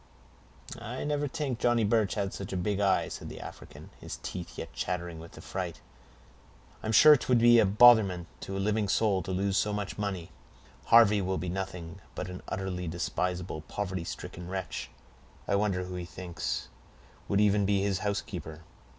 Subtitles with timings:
[0.79, 4.57] "I never t'ink Johnny Birch hab such a big eye!" said the African, his teeth
[4.57, 5.79] yet chattering with the fright.
[6.81, 10.31] "I'm sure 'twould be a botherment to a living soul to lose so much money.
[10.85, 14.89] Harvey will be nothing but an utterly despisable, poverty stricken wretch.
[15.47, 16.69] I wonder who he thinks
[17.27, 18.61] would even be his housekeeper!"